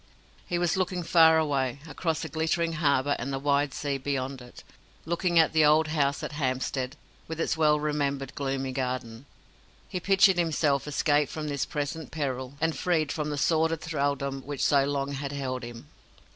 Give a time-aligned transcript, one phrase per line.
[0.47, 4.63] He was looking far away across the glittering harbour and the wide sea beyond it
[5.05, 6.95] looking at the old house at Hampstead,
[7.27, 9.27] with its well remembered gloomy garden.
[9.87, 14.65] He pictured himself escaped from this present peril, and freed from the sordid thraldom which
[14.65, 15.85] so long had held him.